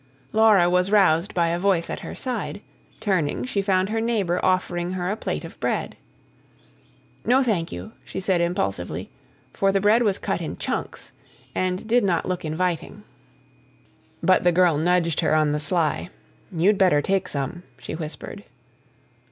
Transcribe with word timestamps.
Laura 0.31 0.67
was 0.67 0.89
roused 0.89 1.35
by 1.35 1.49
a 1.49 1.59
voice 1.59 1.87
at 1.87 1.99
her 1.99 2.15
side; 2.15 2.59
turning, 2.99 3.45
she 3.45 3.61
found 3.61 3.89
her 3.89 4.01
neighbour 4.01 4.43
offering 4.43 4.93
her 4.93 5.11
a 5.11 5.15
plate 5.15 5.45
of 5.45 5.59
bread. 5.59 5.95
"No, 7.23 7.43
thank 7.43 7.71
you," 7.71 7.91
she 8.03 8.19
said 8.19 8.41
impulsively; 8.41 9.11
for 9.53 9.71
the 9.71 9.79
bread 9.79 10.01
was 10.01 10.17
cut 10.17 10.41
in 10.41 10.57
chunks, 10.57 11.11
and 11.53 11.87
did 11.87 12.03
not 12.03 12.25
look 12.27 12.43
inviting. 12.43 13.03
But 14.23 14.43
the 14.43 14.51
girl 14.51 14.75
nudged 14.75 15.19
her 15.19 15.35
on 15.35 15.51
the 15.51 15.59
sly. 15.59 16.09
"You'd 16.51 16.79
better 16.79 17.03
take 17.03 17.27
some," 17.27 17.61
she 17.77 17.93
whispered. 17.93 18.43